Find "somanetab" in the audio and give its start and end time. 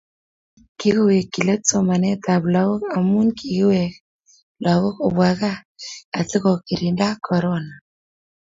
1.69-2.41